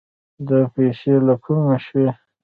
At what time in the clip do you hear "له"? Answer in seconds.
1.25-1.35